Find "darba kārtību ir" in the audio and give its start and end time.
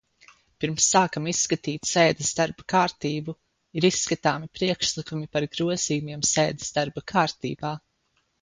2.39-3.89